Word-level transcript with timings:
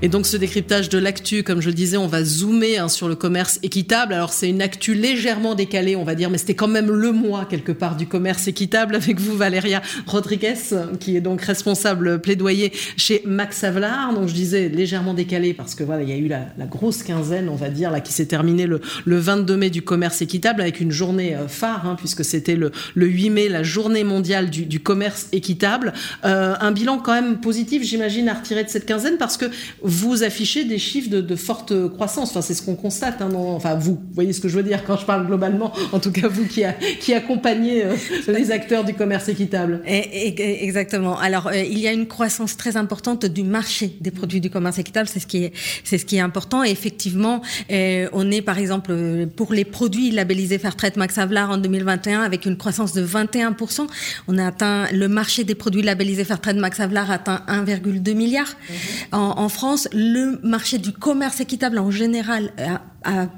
Et 0.00 0.08
donc 0.08 0.26
ce 0.26 0.36
décryptage 0.36 0.88
de 0.90 0.98
l'actu, 0.98 1.42
comme 1.42 1.60
je 1.60 1.66
le 1.66 1.74
disais, 1.74 1.96
on 1.96 2.06
va 2.06 2.22
zoomer 2.22 2.78
hein, 2.78 2.88
sur 2.88 3.08
le 3.08 3.16
commerce 3.16 3.58
équitable. 3.64 4.14
Alors 4.14 4.32
c'est 4.32 4.48
une 4.48 4.62
actu 4.62 4.94
légèrement 4.94 5.56
décalée, 5.56 5.96
on 5.96 6.04
va 6.04 6.14
dire, 6.14 6.30
mais 6.30 6.38
c'était 6.38 6.54
quand 6.54 6.68
même 6.68 6.88
le 6.88 7.10
mois 7.10 7.46
quelque 7.46 7.72
part 7.72 7.96
du 7.96 8.06
commerce 8.06 8.46
équitable 8.46 8.94
avec 8.94 9.18
vous, 9.18 9.36
Valéria 9.36 9.82
Rodriguez, 10.06 10.54
qui 11.00 11.16
est 11.16 11.20
donc 11.20 11.42
responsable 11.42 12.20
plaidoyer 12.20 12.72
chez 12.96 13.22
Max 13.26 13.64
Avelar. 13.64 14.14
Donc 14.14 14.28
je 14.28 14.34
disais 14.34 14.68
légèrement 14.68 15.14
décalé 15.14 15.52
parce 15.52 15.74
que 15.74 15.82
voilà, 15.82 16.04
il 16.04 16.08
y 16.08 16.12
a 16.12 16.16
eu 16.16 16.28
la, 16.28 16.46
grosse 16.66 17.02
quinzaine, 17.02 17.48
on 17.48 17.56
va 17.56 17.68
dire, 17.68 17.90
là 17.90 18.00
qui 18.00 18.12
s'est 18.12 18.26
terminée 18.26 18.68
le, 18.68 18.80
le, 19.04 19.18
22 19.18 19.56
mai 19.56 19.70
du 19.70 19.82
commerce 19.82 20.22
équitable 20.22 20.60
avec 20.60 20.78
une 20.78 20.92
journée 20.92 21.34
euh, 21.34 21.48
phare, 21.48 21.88
hein, 21.88 21.96
puisque 21.98 22.24
c'était 22.24 22.54
le, 22.54 22.70
le, 22.94 23.06
8 23.06 23.30
mai, 23.30 23.48
la 23.48 23.64
journée 23.64 24.04
mondiale 24.04 24.48
du, 24.48 24.64
du 24.64 24.78
commerce 24.78 25.26
équitable. 25.32 25.92
Euh, 26.24 26.54
un 26.60 26.70
bilan 26.70 26.98
quand 26.98 27.14
même 27.14 27.40
positif, 27.40 27.82
j'imagine, 27.82 28.28
à 28.28 28.34
retirer 28.34 28.62
de 28.62 28.68
cette 28.68 28.86
quinzaine 28.86 29.16
parce 29.18 29.36
que 29.36 29.46
vous 29.88 30.22
affichez 30.22 30.64
des 30.64 30.78
chiffres 30.78 31.08
de, 31.08 31.36
forte 31.36 31.88
croissance. 31.88 32.30
Enfin, 32.30 32.42
c'est 32.42 32.54
ce 32.54 32.62
qu'on 32.62 32.74
constate. 32.74 33.22
Hein, 33.22 33.30
enfin, 33.34 33.74
vous, 33.74 33.94
vous 33.94 34.14
voyez 34.14 34.32
ce 34.32 34.40
que 34.40 34.48
je 34.48 34.56
veux 34.56 34.62
dire 34.62 34.84
quand 34.84 34.98
je 34.98 35.06
parle 35.06 35.26
globalement. 35.26 35.72
En 35.92 35.98
tout 35.98 36.12
cas, 36.12 36.28
vous 36.28 36.46
qui, 36.46 36.62
qui 37.00 37.14
accompagnez 37.14 37.84
euh, 37.84 37.96
les 38.28 38.50
acteurs 38.50 38.84
du 38.84 38.94
commerce 38.94 39.28
équitable. 39.28 39.82
exactement. 39.86 41.18
Alors, 41.18 41.48
euh, 41.48 41.56
il 41.56 41.78
y 41.78 41.88
a 41.88 41.92
une 41.92 42.06
croissance 42.06 42.56
très 42.56 42.76
importante 42.76 43.24
du 43.24 43.42
marché 43.42 43.96
des 44.00 44.10
produits 44.10 44.40
du 44.40 44.50
commerce 44.50 44.78
équitable. 44.78 45.08
C'est 45.08 45.20
ce 45.20 45.26
qui 45.26 45.44
est, 45.44 45.52
c'est 45.84 45.96
ce 45.96 46.04
qui 46.04 46.16
est 46.16 46.20
important. 46.20 46.62
Et 46.62 46.70
effectivement, 46.70 47.40
euh, 47.70 48.08
on 48.12 48.30
est, 48.30 48.42
par 48.42 48.58
exemple, 48.58 48.94
pour 49.36 49.54
les 49.54 49.64
produits 49.64 50.10
labellisés 50.10 50.58
Fairtrade 50.58 50.96
Max 50.96 51.16
Havelaar 51.16 51.50
en 51.50 51.56
2021 51.56 52.22
avec 52.22 52.44
une 52.44 52.58
croissance 52.58 52.92
de 52.92 53.06
21%. 53.06 53.86
On 54.28 54.36
a 54.36 54.46
atteint 54.46 54.86
le 54.92 55.08
marché 55.08 55.44
des 55.44 55.54
produits 55.54 55.82
labellisés 55.82 56.24
Fairtrade 56.24 56.56
Max 56.56 56.78
Havelaar 56.78 57.10
atteint 57.10 57.42
1,2 57.48 58.14
milliard. 58.14 58.46
Mm-hmm. 58.46 59.14
En, 59.14 59.38
en 59.38 59.48
France, 59.48 59.77
le 59.92 60.40
marché 60.42 60.78
du 60.78 60.92
commerce 60.92 61.40
équitable 61.40 61.78
en 61.78 61.90
général 61.90 62.52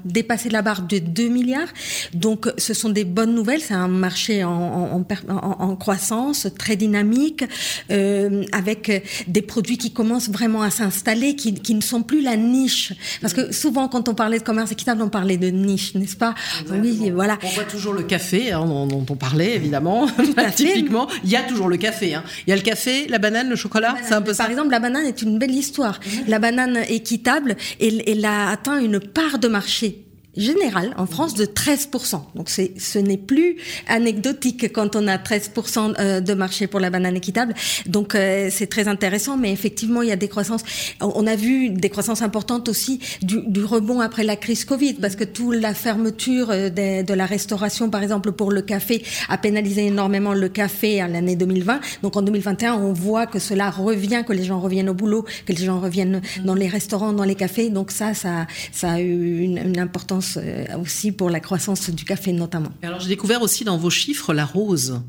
dépassé 0.05 0.49
la 0.49 0.61
barre 0.61 0.81
de 0.81 0.97
2 0.97 1.27
milliards. 1.29 1.67
Donc, 2.13 2.47
ce 2.57 2.73
sont 2.73 2.89
des 2.89 3.05
bonnes 3.05 3.33
nouvelles. 3.33 3.61
C'est 3.61 3.73
un 3.73 3.87
marché 3.87 4.43
en, 4.43 5.05
en, 5.29 5.75
croissance, 5.75 6.47
très 6.57 6.75
dynamique, 6.75 7.43
euh, 7.91 8.43
avec 8.51 9.25
des 9.27 9.41
produits 9.41 9.77
qui 9.77 9.91
commencent 9.91 10.29
vraiment 10.29 10.61
à 10.61 10.69
s'installer, 10.69 11.35
qui, 11.35 11.53
qui, 11.53 11.75
ne 11.75 11.81
sont 11.81 12.03
plus 12.03 12.21
la 12.21 12.37
niche. 12.37 12.93
Parce 13.21 13.33
que 13.33 13.51
souvent, 13.51 13.87
quand 13.87 14.09
on 14.09 14.13
parlait 14.13 14.39
de 14.39 14.43
commerce 14.43 14.71
équitable, 14.71 15.01
on 15.01 15.09
parlait 15.09 15.37
de 15.37 15.47
niche, 15.47 15.95
n'est-ce 15.95 16.17
pas? 16.17 16.35
Oui, 16.69 17.11
voilà. 17.11 17.37
On 17.43 17.49
voit 17.49 17.63
toujours 17.63 17.93
le 17.93 18.03
café, 18.03 18.51
hein, 18.51 18.65
dont, 18.65 19.05
on 19.09 19.15
parlait, 19.15 19.55
évidemment. 19.55 20.07
Typiquement, 20.55 21.07
il 21.23 21.29
y 21.29 21.35
a 21.35 21.43
toujours 21.43 21.69
le 21.69 21.77
café. 21.77 22.15
Hein. 22.15 22.23
Il 22.47 22.49
y 22.49 22.53
a 22.53 22.55
le 22.55 22.61
café, 22.61 23.07
la 23.07 23.19
banane, 23.19 23.49
le 23.49 23.55
chocolat, 23.55 23.95
c'est 24.03 24.13
un 24.13 24.21
peu 24.21 24.33
Par 24.33 24.49
exemple, 24.49 24.71
la 24.71 24.79
banane 24.79 25.05
est 25.05 25.21
une 25.21 25.37
belle 25.37 25.51
histoire. 25.51 25.99
La 26.27 26.39
banane 26.39 26.79
équitable, 26.89 27.55
elle, 27.79 28.03
elle 28.07 28.25
a 28.25 28.49
atteint 28.49 28.79
une 28.79 28.99
part 28.99 29.39
de 29.39 29.47
marché 29.51 30.10
général 30.35 30.93
en 30.97 31.05
France 31.05 31.33
de 31.33 31.45
13%. 31.45 32.21
Donc 32.35 32.49
ce 32.49 32.99
n'est 32.99 33.17
plus 33.17 33.57
anecdotique 33.87 34.71
quand 34.71 34.95
on 34.95 35.07
a 35.07 35.17
13% 35.17 35.95
euh, 35.99 36.21
de 36.21 36.33
marché 36.33 36.67
pour 36.67 36.79
la 36.79 36.89
banane 36.89 37.15
équitable. 37.15 37.53
Donc 37.85 38.15
euh, 38.15 38.49
c'est 38.51 38.67
très 38.67 38.87
intéressant, 38.87 39.37
mais 39.37 39.51
effectivement 39.51 40.01
il 40.01 40.09
y 40.09 40.11
a 40.11 40.15
des 40.15 40.29
croissances. 40.29 40.63
On 41.01 41.27
a 41.27 41.35
vu 41.35 41.69
des 41.69 41.89
croissances 41.89 42.21
importantes 42.21 42.69
aussi 42.69 42.99
du, 43.21 43.41
du 43.45 43.63
rebond 43.63 43.99
après 43.99 44.23
la 44.23 44.35
crise 44.35 44.63
Covid, 44.63 44.93
parce 44.95 45.15
que 45.15 45.23
toute 45.23 45.55
la 45.55 45.73
fermeture 45.73 46.49
euh, 46.51 46.69
de, 46.69 47.03
de, 47.03 47.13
la 47.13 47.25
restauration, 47.25 47.89
par 47.89 48.01
exemple 48.01 48.31
pour 48.31 48.51
le 48.51 48.61
café, 48.61 49.03
a 49.27 49.37
pénalisé 49.37 49.87
énormément 49.87 50.33
le 50.33 50.47
café 50.47 51.01
à 51.01 51.07
l'année 51.07 51.35
2020. 51.35 51.81
Donc 52.03 52.15
en 52.15 52.21
2021, 52.21 52.75
on 52.75 52.93
voit 52.93 53.27
que 53.27 53.39
cela 53.39 53.69
revient, 53.69 54.23
que 54.25 54.33
les 54.33 54.45
gens 54.45 54.61
reviennent 54.61 54.89
au 54.89 54.93
boulot, 54.93 55.25
que 55.45 55.51
les 55.51 55.65
gens 55.65 55.81
reviennent 55.81 56.21
dans 56.45 56.55
les 56.55 56.67
restaurants, 56.67 57.11
dans 57.11 57.25
les 57.25 57.35
cafés. 57.35 57.69
Donc 57.69 57.91
ça, 57.91 58.13
ça, 58.13 58.47
ça 58.71 58.93
a 58.93 58.99
eu 59.01 59.41
une, 59.41 59.57
une 59.57 59.79
importance 59.79 60.20
euh, 60.37 60.65
aussi 60.77 61.11
pour 61.11 61.29
la 61.29 61.39
croissance 61.39 61.89
du 61.89 62.05
café 62.05 62.33
notamment. 62.33 62.71
Alors 62.81 62.99
j'ai 62.99 63.09
découvert 63.09 63.41
aussi 63.41 63.63
dans 63.63 63.77
vos 63.77 63.89
chiffres 63.89 64.33
la 64.33 64.45
rose. 64.45 65.01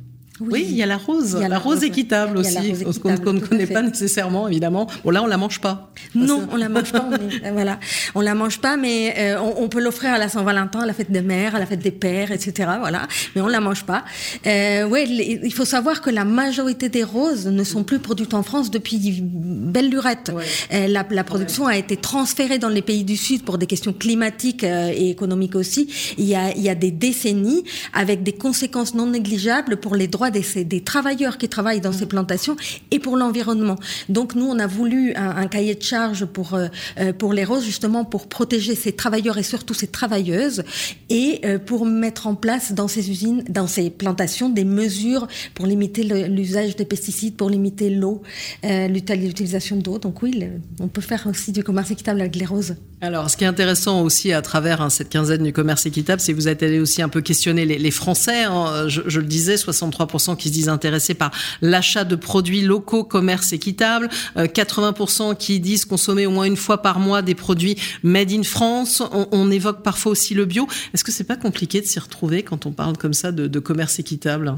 Oui, 0.51 0.67
il 0.69 0.77
y 0.77 0.83
a 0.83 0.87
la 0.87 0.97
rose, 0.97 1.35
il 1.37 1.43
y 1.43 1.45
a 1.45 1.49
la, 1.49 1.59
rose, 1.59 1.83
équitable 1.83 2.39
aussi, 2.39 2.57
qu'on 3.01 3.33
ne 3.33 3.41
connaît 3.41 3.67
pas 3.67 3.83
nécessairement, 3.83 4.49
évidemment. 4.49 4.87
Bon, 5.05 5.11
là, 5.11 5.23
on 5.23 5.27
la 5.27 5.37
mange 5.37 5.61
pas. 5.61 5.91
Non, 6.15 6.47
on 6.53 6.57
la 6.57 6.69
mange 6.69 6.93
pas. 6.93 7.09
On 7.13 7.15
est, 7.15 7.51
voilà, 7.53 7.79
on 8.15 8.21
la 8.21 8.35
mange 8.35 8.61
pas, 8.61 8.77
mais 8.77 9.15
euh, 9.19 9.39
on, 9.41 9.69
peut 9.69 9.81
l'offrir 9.81 10.13
à 10.13 10.19
la 10.19 10.29
Saint-Valentin, 10.29 10.81
à 10.81 10.87
la 10.87 10.93
fête 10.93 11.11
des 11.11 11.21
mères, 11.21 11.55
à 11.55 11.59
la 11.59 11.67
fête 11.67 11.81
des 11.81 11.91
pères, 11.91 12.33
etc. 12.33 12.71
Voilà, 12.81 13.07
mais 13.35 13.43
on 13.43 13.49
la 13.49 13.61
mange 13.61 13.85
pas. 13.85 14.05
Euh, 14.47 14.87
ouais, 14.87 15.07
il 15.09 15.53
faut 15.53 15.65
savoir 15.65 16.01
que 16.01 16.11
la 16.11 16.25
majorité 16.25 16.89
des 16.89 17.05
roses 17.05 17.47
ne 17.47 17.65
sont 17.65 17.85
plus 17.85 17.99
produites 17.99 18.35
en 18.35 18.43
France 18.43 18.71
depuis 18.71 18.99
belle 19.23 19.91
lurette. 19.91 20.33
Euh, 20.73 20.87
la, 20.89 21.05
la, 21.09 21.25
production 21.25 21.67
a 21.67 21.77
été 21.77 21.97
transférée 21.97 22.59
dans 22.59 22.69
les 22.69 22.83
pays 22.83 23.05
du 23.05 23.17
Sud 23.17 23.45
pour 23.45 23.59
des 23.59 23.67
questions 23.67 23.93
climatiques 23.93 24.65
euh, 24.65 24.93
et 24.95 25.11
économiques 25.11 25.55
aussi. 25.55 25.89
Il 26.19 26.25
y 26.25 26.35
a, 26.35 26.55
il 26.55 26.63
y 26.63 26.69
a 26.69 26.75
des 26.75 26.91
décennies 26.91 27.65
avec 27.93 28.23
des 28.23 28.33
conséquences 28.33 28.95
non 28.95 29.07
négligeables 29.07 29.77
pour 29.77 29.97
les 29.97 30.09
droits 30.09 30.31
des, 30.32 30.65
des 30.65 30.81
travailleurs 30.81 31.38
qui 31.38 31.48
travaillent 31.48 31.81
dans 31.81 31.93
ces 31.93 32.06
plantations 32.06 32.56
et 32.91 32.98
pour 32.98 33.16
l'environnement. 33.16 33.76
Donc 34.09 34.34
nous, 34.34 34.47
on 34.47 34.59
a 34.59 34.66
voulu 34.66 35.15
un, 35.15 35.47
cahier 35.47 35.75
de 35.75 35.82
charge 35.82 36.25
pour, 36.25 36.54
euh, 36.54 36.69
euh, 36.98 37.12
pour 37.12 37.32
les 37.32 37.44
roses, 37.44 37.65
justement 37.65 38.04
pour 38.04 38.28
protéger 38.28 38.75
ces 38.75 38.93
travailleurs 38.93 39.38
et 39.38 39.43
surtout 39.43 39.75
ces 39.75 39.87
travailleuses 39.87 40.65
et 41.10 41.41
euh, 41.44 41.59
pour 41.59 41.87
mettre 41.87 42.26
en 42.26 42.34
place 42.34 42.72
dans 42.72 42.88
ces 42.88 43.10
usines, 43.10 43.44
dans 43.48 43.66
ces 43.66 43.91
plantations, 43.91 44.48
des 44.48 44.65
mesures 44.65 45.26
pour 45.54 45.66
limiter 45.66 46.03
l'usage 46.28 46.76
des 46.76 46.84
pesticides, 46.84 47.37
pour 47.37 47.50
limiter 47.50 47.91
l'eau, 47.91 48.22
l'utilisation 48.62 49.76
d'eau. 49.76 49.99
Donc 49.99 50.22
oui, 50.22 50.43
on 50.81 50.88
peut 50.88 51.00
faire 51.00 51.26
aussi 51.26 51.53
du 51.53 51.62
commerce 51.62 51.91
équitable 51.91 52.20
avec 52.20 52.37
les 52.37 52.47
roses. 52.47 52.75
Alors, 53.00 53.28
ce 53.28 53.37
qui 53.37 53.43
est 53.43 53.49
intéressant 53.49 54.03
aussi 54.03 54.32
à 54.32 54.43
travers 54.43 54.81
hein, 54.81 54.88
cette 54.88 55.09
quinzaine 55.09 55.43
du 55.43 55.53
commerce 55.53 55.87
équitable, 55.87 56.20
c'est 56.20 56.32
que 56.32 56.37
vous 56.37 56.49
êtes 56.49 56.62
allé 56.62 56.78
aussi 56.78 57.03
un 57.03 57.09
peu 57.09 57.20
questionner 57.20 57.66
les, 57.66 57.76
les 57.78 57.91
Français. 57.91 58.44
Hein. 58.44 58.87
Je, 58.87 59.03
je, 59.06 59.19
le 59.19 59.26
disais, 59.26 59.56
63% 59.56 60.12
qui 60.37 60.49
se 60.49 60.53
disent 60.53 60.69
intéressés 60.69 61.15
par 61.15 61.31
l'achat 61.61 62.05
de 62.05 62.17
produits 62.17 62.62
locaux, 62.62 63.05
commerce 63.05 63.53
équitable, 63.53 64.09
80% 64.37 65.31
euh, 65.31 65.34
qui 65.34 65.61
disent 65.61 65.84
consommer 65.84 66.27
au 66.27 66.31
moins 66.31 66.45
une 66.45 66.56
fois 66.56 66.83
par 66.83 66.99
mois 66.99 67.23
des 67.23 67.34
produits 67.34 67.77
made 68.03 68.33
in 68.33 68.43
France. 68.43 69.03
On, 69.12 69.50
évoque 69.50 69.83
parfois 69.83 70.12
aussi 70.12 70.34
le 70.34 70.45
bio. 70.45 70.67
Est-ce 70.95 71.05
que 71.05 71.12
c'est 71.12 71.25
pas 71.25 71.37
compliqué 71.37 71.81
de 71.81 71.87
s'y 71.87 71.99
retrouver 71.99 72.43
quand 72.43 72.67
on 72.67 72.73
parle 72.73 72.97
comme 72.97 73.15
ça 73.15 73.33
de 73.33 73.59
commerce 73.59 73.99
équitable? 73.99 74.55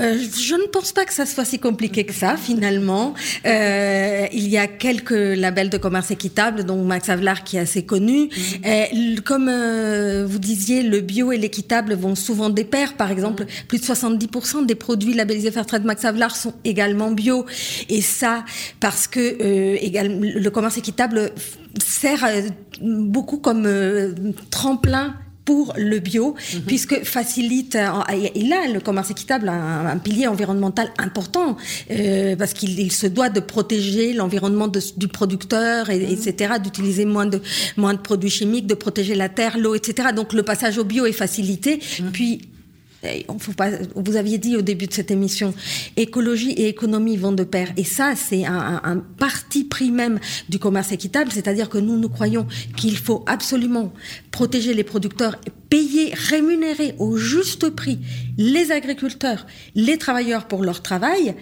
Euh, 0.00 0.16
je 0.16 0.54
ne 0.54 0.66
pense 0.68 0.92
pas 0.92 1.04
que 1.04 1.12
ça 1.12 1.26
soit 1.26 1.44
si 1.44 1.58
compliqué 1.58 2.04
que 2.04 2.12
ça, 2.12 2.36
finalement. 2.36 3.14
Euh, 3.46 4.26
il 4.32 4.48
y 4.48 4.56
a 4.58 4.66
quelques 4.66 5.10
labels 5.10 5.70
de 5.70 5.78
commerce 5.78 6.10
équitable, 6.10 6.64
dont 6.64 6.82
Max 6.84 7.08
Havelaar 7.08 7.44
qui 7.44 7.56
est 7.56 7.60
assez 7.60 7.84
connu. 7.84 8.28
Mhm. 8.64 9.20
Comme 9.24 9.48
euh, 9.48 10.26
vous 10.28 10.38
disiez, 10.38 10.82
le 10.82 11.00
bio 11.00 11.32
et 11.32 11.36
l'équitable 11.36 11.94
vont 11.94 12.14
souvent 12.14 12.50
des 12.50 12.64
pairs. 12.64 12.94
Par 12.94 13.10
exemple, 13.10 13.44
mhm. 13.44 13.48
plus 13.66 13.78
de 13.80 13.84
70% 13.84 14.66
des 14.66 14.74
produits 14.74 15.14
labellisés 15.14 15.50
Fairtrade 15.50 15.84
Max 15.84 16.04
Havelaar 16.04 16.36
sont 16.36 16.54
également 16.64 17.10
bio. 17.10 17.44
Et 17.88 18.02
ça, 18.02 18.44
parce 18.80 19.08
que 19.08 19.36
le 19.40 20.48
commerce 20.50 20.78
équitable 20.78 21.32
sert 21.82 22.26
beaucoup 22.80 23.38
comme 23.38 23.68
tremplin 24.50 25.14
pour 25.48 25.72
le 25.78 25.98
bio, 25.98 26.34
mhm. 26.34 26.60
puisque 26.66 27.04
facilite, 27.04 27.78
il 28.34 28.52
a 28.52 28.68
le 28.68 28.80
commerce 28.80 29.10
équitable 29.10 29.48
un, 29.48 29.86
un 29.86 29.96
pilier 29.96 30.26
environnemental 30.26 30.90
important, 30.98 31.56
euh, 31.90 32.36
parce 32.36 32.52
qu'il 32.52 32.92
se 32.92 33.06
doit 33.06 33.30
de 33.30 33.40
protéger 33.40 34.12
l'environnement 34.12 34.68
du 34.68 35.08
producteur, 35.08 35.88
et, 35.88 36.12
etc., 36.12 36.52
mhm. 36.52 36.62
d'utiliser 36.64 37.06
moins 37.06 37.24
de, 37.24 37.40
moins 37.78 37.94
de 37.94 37.98
produits 37.98 38.28
chimiques, 38.28 38.66
de 38.66 38.74
protéger 38.74 39.14
la 39.14 39.30
terre, 39.30 39.56
l'eau, 39.56 39.74
etc. 39.74 40.10
Donc 40.14 40.34
le 40.34 40.42
passage 40.42 40.76
au 40.76 40.84
bio 40.84 41.06
est 41.06 41.12
facilité. 41.12 41.80
Mhm. 41.98 42.10
Puis 42.12 42.42
vous 43.94 44.16
aviez 44.16 44.38
dit 44.38 44.56
au 44.56 44.62
début 44.62 44.86
de 44.86 44.92
cette 44.92 45.10
émission, 45.10 45.54
écologie 45.96 46.50
et 46.52 46.68
économie 46.68 47.16
vont 47.16 47.32
de 47.32 47.44
pair. 47.44 47.68
Et 47.76 47.84
ça, 47.84 48.14
c'est 48.16 48.44
un, 48.44 48.80
un, 48.82 48.96
parti 48.96 49.64
pris 49.64 49.90
même 49.90 50.18
du 50.48 50.58
commerce 50.58 50.92
équitable, 50.92 51.30
c'est-à-dire 51.32 51.68
que 51.68 51.78
nous, 51.78 51.96
nous 51.96 52.08
croyons 52.08 52.46
qu'il 52.76 52.96
faut 52.96 53.24
absolument 53.26 53.92
protéger 54.30 54.74
les 54.74 54.84
producteurs, 54.84 55.36
payer, 55.70 56.12
rémunérer 56.14 56.94
au 56.98 57.16
juste 57.16 57.70
prix 57.70 57.98
les 58.36 58.72
agriculteurs, 58.72 59.46
les 59.74 59.98
travailleurs 59.98 60.46
pour 60.46 60.64
leur 60.64 60.82
travail 60.82 61.34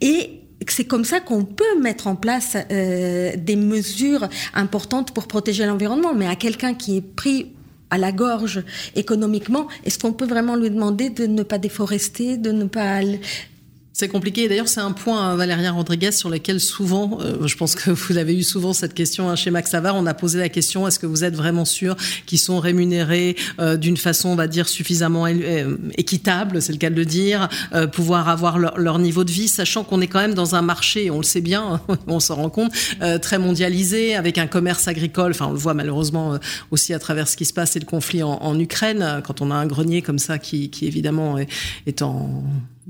et 0.00 0.42
c'est 0.68 0.84
comme 0.84 1.04
ça 1.04 1.20
qu'on 1.20 1.44
peut 1.44 1.80
mettre 1.80 2.06
en 2.06 2.16
place 2.16 2.56
euh, 2.70 3.32
des 3.36 3.56
mesures 3.56 4.28
importantes 4.54 5.12
pour 5.12 5.26
protéger 5.26 5.66
l'environnement. 5.66 6.14
Mais 6.14 6.28
à 6.28 6.36
quelqu'un 6.36 6.74
qui 6.74 6.98
est 6.98 7.00
pris 7.00 7.52
à 7.92 7.98
la 7.98 8.10
gorge 8.10 8.64
économiquement, 8.96 9.68
est-ce 9.84 9.98
qu'on 9.98 10.14
peut 10.14 10.26
vraiment 10.26 10.56
lui 10.56 10.70
demander 10.70 11.10
de 11.10 11.26
ne 11.26 11.42
pas 11.42 11.58
déforester, 11.58 12.38
de 12.38 12.50
ne 12.50 12.64
pas 12.64 13.00
C'est 13.94 14.08
compliqué. 14.08 14.48
D'ailleurs, 14.48 14.68
c'est 14.68 14.80
un 14.80 14.92
point, 14.92 15.20
hein, 15.20 15.36
Valéria 15.36 15.70
Rodriguez, 15.70 16.12
sur 16.12 16.30
lequel 16.30 16.60
souvent, 16.60 17.18
euh, 17.20 17.46
je 17.46 17.56
pense 17.56 17.74
que 17.74 17.90
vous 17.90 18.16
avez 18.16 18.34
eu 18.34 18.42
souvent 18.42 18.72
cette 18.72 18.94
question 18.94 19.28
hein, 19.28 19.36
chez 19.36 19.50
Max 19.50 19.70
Savard, 19.70 19.96
on 19.96 20.06
a 20.06 20.14
posé 20.14 20.38
la 20.38 20.48
question, 20.48 20.88
est-ce 20.88 20.98
que 20.98 21.04
vous 21.04 21.24
êtes 21.24 21.36
vraiment 21.36 21.66
sûr 21.66 21.94
qu'ils 22.24 22.38
sont 22.38 22.58
rémunérés 22.58 23.36
euh, 23.60 23.76
d'une 23.76 23.98
façon, 23.98 24.30
on 24.30 24.34
va 24.34 24.46
dire, 24.46 24.66
suffisamment 24.66 25.26
euh, 25.26 25.76
équitable, 25.98 26.62
c'est 26.62 26.72
le 26.72 26.78
cas 26.78 26.88
de 26.88 26.94
le 26.94 27.04
dire, 27.04 27.48
pouvoir 27.92 28.28
avoir 28.28 28.58
leur, 28.58 28.98
niveau 28.98 29.24
de 29.24 29.30
vie, 29.30 29.48
sachant 29.48 29.84
qu'on 29.84 30.00
est 30.00 30.06
quand 30.06 30.20
même 30.20 30.34
dans 30.34 30.54
un 30.54 30.62
marché, 30.62 31.10
on 31.10 31.18
le 31.18 31.24
sait 31.24 31.40
bien, 31.40 31.80
on 32.06 32.20
s'en 32.20 32.36
rend 32.36 32.50
compte, 32.50 32.72
très 33.20 33.38
mondialisé, 33.38 34.14
avec 34.14 34.38
un 34.38 34.46
commerce 34.46 34.88
agricole, 34.88 35.32
enfin 35.32 35.46
on 35.46 35.52
le 35.52 35.58
voit 35.58 35.74
malheureusement 35.74 36.38
aussi 36.70 36.94
à 36.94 36.98
travers 36.98 37.28
ce 37.28 37.36
qui 37.36 37.44
se 37.44 37.52
passe 37.52 37.76
et 37.76 37.80
le 37.80 37.86
conflit 37.86 38.22
en, 38.22 38.58
Ukraine, 38.58 39.22
quand 39.24 39.40
on 39.40 39.50
a 39.50 39.54
un 39.54 39.66
grenier 39.66 40.02
comme 40.02 40.18
ça 40.18 40.38
qui, 40.38 40.70
qui 40.70 40.86
évidemment 40.86 41.36
est 41.86 42.02
en 42.02 42.44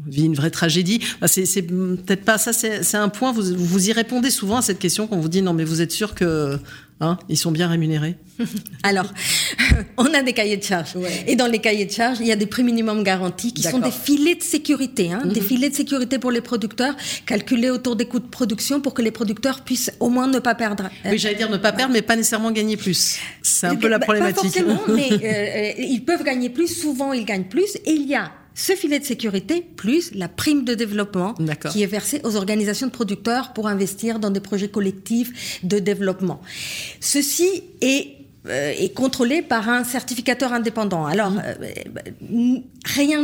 vit 0.06 0.24
une 0.24 0.34
vraie 0.34 0.50
tragédie. 0.50 1.00
c'est 1.26 1.62
peut-être 1.62 2.24
pas 2.24 2.38
ça, 2.38 2.52
c'est 2.52 2.96
un 2.96 3.08
point, 3.08 3.32
vous, 3.32 3.54
vous 3.56 3.88
y 3.88 3.92
répondez 3.92 4.30
souvent 4.30 4.58
à 4.58 4.62
cette 4.62 4.78
question 4.78 5.06
quand 5.06 5.16
on 5.16 5.20
vous 5.20 5.28
dit 5.28 5.42
non 5.42 5.52
mais 5.52 5.64
vous 5.64 5.82
êtes 5.82 5.92
sûr 5.92 6.14
que 6.14 6.58
hein, 7.00 7.18
ils 7.28 7.36
sont 7.36 7.52
bien 7.52 7.68
rémunérés 7.68 8.16
Alors, 8.82 9.12
on 9.98 10.06
a 10.14 10.22
des 10.22 10.32
cahiers 10.32 10.56
de 10.56 10.62
charges. 10.62 10.94
Et 11.26 11.36
dans 11.36 11.46
les 11.46 11.58
cahiers 11.58 11.84
de 11.84 11.90
charges, 11.90 12.18
il 12.20 12.26
y 12.26 12.32
a 12.32 12.36
des 12.36 12.46
prix 12.46 12.62
minimum 12.62 13.02
garantis 13.02 13.52
qui 13.52 13.62
sont 13.62 13.78
des 13.78 13.90
filets 13.90 14.34
de 14.34 14.42
sécurité, 14.42 15.12
hein, 15.12 15.22
des 15.24 15.40
mhm. 15.40 15.46
filets 15.46 15.70
de 15.70 15.74
sécurité 15.74 16.18
pour 16.18 16.30
les 16.30 16.40
producteurs, 16.40 16.94
calculés 17.26 17.70
autour 17.70 17.96
des 17.96 18.06
coûts 18.06 18.20
de 18.20 18.26
production 18.26 18.80
pour 18.80 18.94
que 18.94 19.02
les 19.02 19.10
producteurs 19.10 19.62
puissent 19.62 19.92
au 20.00 20.08
moins 20.08 20.26
ne 20.26 20.38
pas 20.38 20.54
perdre. 20.54 20.88
Oui, 21.04 21.18
j'allais 21.18 21.36
dire 21.36 21.50
ne 21.50 21.58
pas 21.58 21.72
perdre, 21.72 21.92
mais 21.92 22.02
pas 22.02 22.16
nécessairement 22.16 22.50
gagner 22.50 22.76
plus. 22.76 23.18
C'est 23.42 23.66
un 23.66 23.76
peu 23.76 23.88
la 23.88 23.98
problématique. 23.98 24.36
Pas 24.36 24.42
forcément, 24.42 24.80
mais 24.88 25.12
euh, 25.12 25.78
euh, 25.78 25.84
ils 25.84 26.04
peuvent 26.04 26.24
gagner 26.24 26.50
plus. 26.50 26.68
Souvent, 26.68 27.12
ils 27.12 27.24
gagnent 27.24 27.44
plus. 27.44 27.76
Et 27.84 27.92
il 27.92 28.08
y 28.08 28.14
a 28.14 28.32
ce 28.54 28.74
filet 28.74 28.98
de 28.98 29.04
sécurité 29.04 29.62
plus 29.76 30.14
la 30.14 30.28
prime 30.28 30.64
de 30.64 30.74
développement 30.74 31.34
qui 31.70 31.82
est 31.82 31.86
versée 31.86 32.20
aux 32.24 32.36
organisations 32.36 32.86
de 32.86 32.92
producteurs 32.92 33.52
pour 33.52 33.66
investir 33.66 34.18
dans 34.18 34.30
des 34.30 34.40
projets 34.40 34.68
collectifs 34.68 35.60
de 35.62 35.78
développement. 35.78 36.40
Ceci 37.00 37.64
est 37.80 38.16
euh, 38.48 38.72
est 38.76 38.92
contrôlé 38.92 39.40
par 39.40 39.68
un 39.68 39.84
certificateur 39.84 40.52
indépendant. 40.52 41.06
Alors, 41.06 41.30
mmh. 41.30 41.42
euh, 42.34 42.58
rien, 42.84 43.22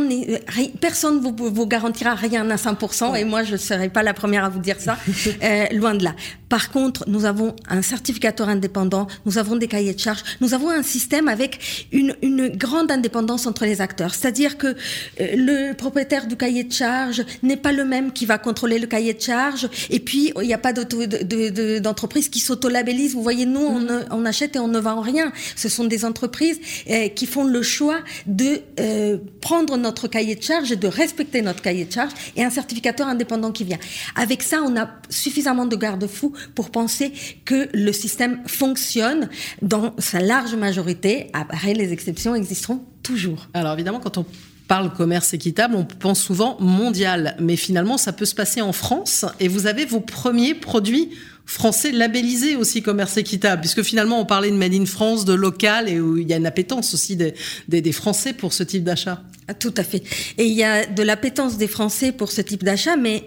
personne 0.79 1.19
vous, 1.19 1.35
vous 1.35 1.67
garantira 1.67 2.15
rien 2.15 2.49
à 2.49 2.55
100%, 2.55 3.17
et 3.17 3.25
moi 3.25 3.43
je 3.43 3.51
ne 3.51 3.57
serai 3.57 3.89
pas 3.89 4.01
la 4.01 4.13
première 4.13 4.45
à 4.45 4.49
vous 4.49 4.59
dire 4.59 4.79
ça, 4.79 4.97
euh, 5.43 5.65
loin 5.73 5.93
de 5.93 6.05
là. 6.05 6.15
Par 6.49 6.71
contre, 6.71 7.05
nous 7.07 7.25
avons 7.25 7.55
un 7.67 7.81
certificateur 7.81 8.49
indépendant, 8.49 9.07
nous 9.25 9.37
avons 9.37 9.55
des 9.55 9.67
cahiers 9.67 9.93
de 9.93 9.99
charges, 9.99 10.23
nous 10.41 10.53
avons 10.53 10.69
un 10.69 10.83
système 10.83 11.27
avec 11.27 11.87
une, 11.91 12.15
une 12.21 12.49
grande 12.49 12.91
indépendance 12.91 13.45
entre 13.45 13.65
les 13.65 13.81
acteurs. 13.81 14.13
C'est-à-dire 14.15 14.57
que 14.57 14.75
le 15.19 15.73
propriétaire 15.73 16.27
du 16.27 16.35
cahier 16.35 16.63
de 16.63 16.73
charges 16.73 17.23
n'est 17.43 17.57
pas 17.57 17.71
le 17.71 17.85
même 17.85 18.11
qui 18.11 18.25
va 18.25 18.37
contrôler 18.37 18.79
le 18.79 18.87
cahier 18.87 19.13
de 19.13 19.21
charges, 19.21 19.69
et 19.89 19.99
puis 19.99 20.33
il 20.41 20.47
n'y 20.47 20.53
a 20.53 20.57
pas 20.57 20.73
d'entreprise 20.73 22.25
de, 22.25 22.31
qui 22.31 22.39
s'auto-labellise. 22.39 23.13
Vous 23.13 23.23
voyez, 23.23 23.45
nous, 23.45 23.61
on, 23.61 23.79
mmh. 23.79 24.05
on 24.11 24.25
achète 24.25 24.55
et 24.55 24.59
on 24.59 24.67
ne 24.67 24.79
vend 24.79 25.01
rien. 25.01 25.31
Ce 25.55 25.69
sont 25.69 25.85
des 25.85 26.05
entreprises 26.05 26.59
euh, 26.89 27.09
qui 27.09 27.25
font 27.25 27.43
le 27.43 27.61
choix 27.61 27.99
de 28.25 28.61
euh, 28.79 29.17
prendre 29.41 29.77
notre 29.77 30.07
cahier 30.07 30.35
de 30.35 30.43
charge 30.43 30.71
et 30.71 30.75
de 30.75 30.87
respecter 30.87 31.41
notre 31.41 31.61
cahier 31.61 31.85
de 31.85 31.91
charge 31.91 32.11
et 32.35 32.43
un 32.43 32.49
certificateur 32.49 33.07
indépendant 33.07 33.51
qui 33.51 33.63
vient. 33.63 33.77
Avec 34.15 34.43
ça, 34.43 34.61
on 34.65 34.75
a 34.77 34.89
suffisamment 35.09 35.65
de 35.65 35.75
garde-fous 35.75 36.33
pour 36.55 36.71
penser 36.71 37.13
que 37.45 37.69
le 37.73 37.91
système 37.91 38.39
fonctionne 38.47 39.29
dans 39.61 39.93
sa 39.97 40.19
large 40.19 40.55
majorité. 40.55 41.29
Après, 41.33 41.73
les 41.73 41.93
exceptions 41.93 42.35
existeront 42.35 42.83
toujours. 43.03 43.47
Alors 43.53 43.73
évidemment, 43.73 43.99
quand 43.99 44.17
on 44.17 44.25
parle 44.67 44.93
commerce 44.93 45.33
équitable, 45.33 45.75
on 45.75 45.83
pense 45.83 46.21
souvent 46.21 46.57
mondial, 46.59 47.35
mais 47.39 47.55
finalement 47.55 47.97
ça 47.97 48.13
peut 48.13 48.25
se 48.25 48.35
passer 48.35 48.61
en 48.61 48.71
France 48.71 49.25
et 49.39 49.47
vous 49.47 49.65
avez 49.65 49.85
vos 49.85 49.99
premiers 49.99 50.53
produits 50.53 51.09
français 51.49 51.91
labellisé 51.91 52.55
aussi 52.55 52.83
commerce 52.83 53.17
équitable, 53.17 53.61
puisque 53.61 53.81
finalement 53.81 54.21
on 54.21 54.25
parlait 54.25 54.51
de 54.51 54.55
Made 54.55 54.75
in 54.75 54.85
France, 54.85 55.25
de 55.25 55.33
local, 55.33 55.89
et 55.89 55.99
où 55.99 56.17
il 56.17 56.29
y 56.29 56.33
a 56.33 56.37
une 56.37 56.45
appétence 56.45 56.93
aussi 56.93 57.15
des, 57.15 57.33
des, 57.67 57.91
Français 57.91 58.33
pour 58.33 58.53
ce 58.53 58.61
type 58.61 58.83
d'achat. 58.83 59.23
Ah, 59.47 59.55
tout 59.55 59.73
à 59.75 59.83
fait. 59.83 60.03
Et 60.37 60.45
il 60.45 60.53
y 60.53 60.63
a 60.63 60.85
de 60.85 61.01
l'appétence 61.01 61.57
des 61.57 61.67
Français 61.67 62.11
pour 62.11 62.31
ce 62.31 62.41
type 62.41 62.63
d'achat, 62.63 62.95
mais 62.95 63.23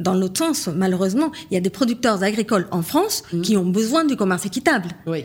dans 0.00 0.14
l'autre 0.14 0.38
sens, 0.38 0.68
malheureusement, 0.74 1.30
il 1.50 1.54
y 1.54 1.56
a 1.56 1.60
des 1.60 1.70
producteurs 1.70 2.22
agricoles 2.22 2.66
en 2.70 2.82
France 2.82 3.22
mmh. 3.32 3.42
qui 3.42 3.56
ont 3.56 3.66
besoin 3.66 4.04
du 4.04 4.16
commerce 4.16 4.46
équitable. 4.46 4.88
Oui. 5.06 5.24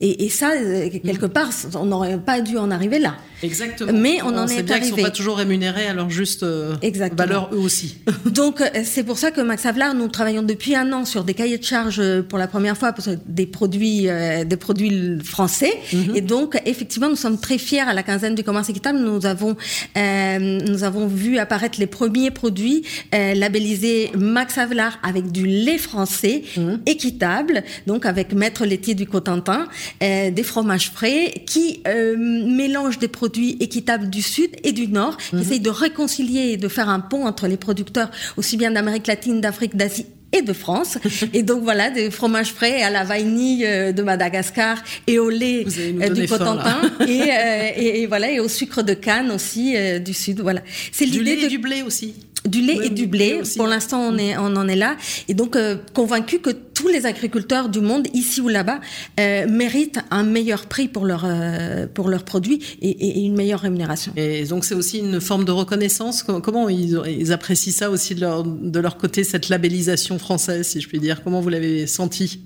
Et, 0.00 0.24
et 0.24 0.28
ça, 0.28 0.52
euh, 0.52 0.88
quelque 0.90 1.26
mmh. 1.26 1.30
part, 1.30 1.50
on 1.74 1.86
n'aurait 1.86 2.18
pas 2.18 2.40
dû 2.40 2.56
en 2.56 2.70
arriver 2.70 2.98
là. 2.98 3.16
Exactement. 3.42 3.92
Mais 3.92 4.20
on, 4.22 4.36
en 4.36 4.46
est, 4.46 4.62
bien 4.62 4.76
arrivé. 4.76 4.88
Ils 4.88 4.96
sont 4.96 5.02
pas 5.02 5.10
toujours 5.10 5.36
rémunérés 5.38 5.86
à 5.86 5.94
leur 5.94 6.10
juste 6.10 6.42
euh, 6.42 6.76
valeur 7.12 7.50
eux 7.52 7.58
aussi. 7.58 7.96
Donc 8.26 8.60
euh, 8.60 8.66
c'est 8.84 9.04
pour 9.04 9.18
ça 9.18 9.30
que 9.30 9.40
Max 9.40 9.64
Havelaar, 9.66 9.94
nous 9.94 10.08
travaillons 10.08 10.42
depuis 10.42 10.74
un 10.74 10.92
an 10.92 11.04
sur 11.04 11.24
des 11.24 11.34
cahiers 11.34 11.58
de 11.58 11.64
charges 11.64 12.00
euh, 12.00 12.22
pour 12.22 12.38
la 12.38 12.46
première 12.46 12.76
fois 12.76 12.92
pour 12.92 13.04
des 13.26 13.46
produits, 13.46 14.08
des 14.46 14.56
produits 14.56 15.18
français. 15.24 15.72
Mhm. 15.92 16.16
Et 16.16 16.20
donc 16.20 16.60
effectivement, 16.66 17.08
nous 17.08 17.16
sommes 17.16 17.38
très 17.38 17.58
fiers 17.58 17.80
à 17.80 17.94
la 17.94 18.02
quinzaine 18.02 18.34
du 18.34 18.44
commerce 18.44 18.68
équitable. 18.68 18.98
Nous 18.98 19.26
avons 19.26 19.56
nous 19.96 20.84
avons 20.84 21.06
vu 21.06 21.38
apparaître 21.38 21.78
les 21.78 21.86
premiers 21.86 22.30
produits 22.30 22.84
labellisés 23.12 24.10
Max 24.16 24.58
Havelaar 24.58 24.98
avec 25.02 25.30
du 25.32 25.46
lait 25.46 25.78
français 25.78 26.42
mhm. 26.56 26.80
équitable, 26.86 27.62
donc 27.86 28.06
avec 28.06 28.32
maître 28.32 28.64
laitier 28.64 28.94
du 28.94 29.06
Cotentin, 29.06 29.66
des 30.00 30.42
fromages 30.42 30.90
frais 30.90 31.32
qui 31.46 31.82
mélangent 32.16 32.98
des 32.98 33.08
produits 33.08 33.56
équitables 33.60 34.10
du 34.10 34.22
Sud 34.22 34.50
et 34.64 34.72
du 34.72 34.88
Nord, 34.88 35.16
qui 35.16 35.36
mhm. 35.36 35.42
essayent 35.42 35.60
de 35.60 35.70
réconcilier 35.70 36.52
et 36.52 36.56
de 36.56 36.68
faire 36.68 36.88
un 36.88 37.00
pont 37.00 37.26
entre 37.26 37.46
les 37.46 37.56
producteurs 37.56 38.10
aussi 38.36 38.56
bien 38.56 38.70
d'Amérique 38.70 39.06
latine, 39.06 39.40
d'Afrique, 39.40 39.76
d'Asie 39.76 40.06
et 40.32 40.42
de 40.42 40.52
France. 40.52 40.98
et 41.32 41.42
donc 41.42 41.62
voilà, 41.62 41.90
des 41.90 42.10
fromages 42.10 42.52
frais 42.52 42.82
à 42.82 42.90
la 42.90 43.04
vanille 43.04 43.66
euh, 43.66 43.92
de 43.92 44.02
Madagascar 44.02 44.82
et 45.06 45.18
au 45.18 45.30
lait 45.30 45.64
euh, 45.78 46.08
du 46.08 46.26
Cotentin 46.26 46.80
euh, 47.00 47.04
et, 47.06 48.02
et, 48.02 48.06
voilà 48.06 48.30
et 48.30 48.40
au 48.40 48.48
sucre 48.48 48.82
de 48.82 48.94
canne 48.94 49.30
aussi 49.30 49.74
du 50.00 50.14
Sud. 50.14 50.40
Voilà, 50.40 50.62
c'est 50.92 51.04
l'idée 51.04 51.42
de... 51.42 51.48
du 51.48 51.58
blé 51.58 51.82
aussi 51.82 52.14
du 52.46 52.62
lait 52.62 52.78
et 52.84 52.90
du 52.90 53.06
blé. 53.06 53.42
Pour 53.56 53.66
l'instant, 53.66 54.00
on, 54.00 54.16
est, 54.16 54.36
on 54.36 54.56
en 54.56 54.68
est 54.68 54.76
là. 54.76 54.96
Et 55.28 55.34
donc, 55.34 55.56
euh, 55.56 55.76
convaincu 55.94 56.40
que 56.40 56.50
tous 56.50 56.88
les 56.88 57.06
agriculteurs 57.06 57.68
du 57.68 57.80
monde, 57.80 58.06
ici 58.14 58.40
ou 58.40 58.48
là-bas, 58.48 58.80
euh, 59.18 59.46
méritent 59.48 60.00
un 60.10 60.22
meilleur 60.22 60.66
prix 60.66 60.88
pour, 60.88 61.04
leur, 61.04 61.24
euh, 61.24 61.86
pour 61.92 62.08
leurs 62.08 62.24
produits 62.24 62.60
et, 62.80 63.20
une 63.20 63.36
meilleure 63.36 63.60
rémunération. 63.60 64.12
Et 64.16 64.44
donc, 64.44 64.64
c'est 64.64 64.74
aussi 64.74 64.98
une 64.98 65.20
forme 65.20 65.44
de 65.44 65.52
reconnaissance? 65.52 66.22
Comment 66.22 66.68
ils, 66.68 67.00
ils 67.06 67.32
apprécient 67.32 67.72
ça 67.72 67.90
aussi 67.90 68.14
de 68.14 68.20
leur, 68.20 68.44
de 68.44 68.80
leur 68.80 68.96
côté, 68.96 69.24
cette 69.24 69.48
labellisation 69.48 70.18
française, 70.18 70.66
si 70.66 70.80
je 70.80 70.88
puis 70.88 71.00
dire? 71.00 71.22
Comment 71.22 71.40
vous 71.40 71.48
l'avez 71.48 71.86
senti? 71.86 72.40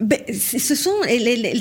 Ben, 0.00 0.18
ce 0.32 0.74
sont 0.76 0.92